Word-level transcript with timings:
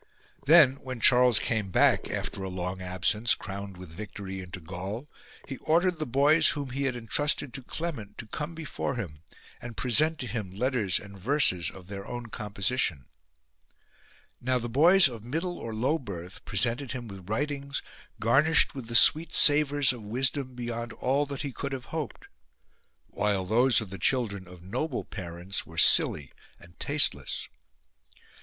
Then 0.47 0.77
when 0.77 0.99
Charles 0.99 1.37
came 1.37 1.69
back, 1.69 2.09
after 2.09 2.41
a 2.41 2.49
long 2.49 2.81
absence, 2.81 3.35
crowned 3.35 3.77
with 3.77 3.91
victory, 3.91 4.39
into 4.41 4.59
Gaul, 4.59 5.07
he 5.47 5.57
ordered 5.57 5.99
the 5.99 6.07
boys 6.07 6.49
whom 6.49 6.71
he 6.71 6.85
had 6.85 6.95
entrusted 6.95 7.53
to 7.53 7.61
Clement 7.61 8.17
to 8.17 8.25
come 8.25 8.55
before 8.55 8.95
him 8.95 9.21
and 9.61 9.77
present 9.77 10.17
to 10.17 10.25
him 10.25 10.49
letters 10.55 10.97
and 10.97 11.19
verses 11.19 11.69
of 11.69 11.85
their 11.85 12.03
own 12.07 12.29
composition. 12.29 13.05
Now 14.41 14.57
the 14.57 14.67
boys 14.67 15.07
of 15.07 15.23
middle 15.23 15.59
or 15.59 15.71
low 15.71 15.99
birth 15.99 16.43
presented 16.45 16.93
him 16.93 17.07
with 17.07 17.29
writings 17.29 17.83
garnished 18.19 18.73
with 18.73 18.87
the 18.87 18.95
sweet 18.95 19.31
savours 19.35 19.93
of 19.93 20.01
wisdom 20.01 20.55
beyond 20.55 20.93
all 20.93 21.27
that 21.27 21.43
he 21.43 21.51
could 21.51 21.73
have 21.73 21.85
hoped, 21.93 22.25
while 23.05 23.45
those 23.45 23.79
of 23.81 23.91
the 23.91 23.99
children 23.99 24.47
of 24.47 24.63
noble 24.63 25.03
parents 25.05 25.67
were 25.67 25.77
silly 25.77 26.31
and 26.59 26.79
tasteless. 26.79 27.47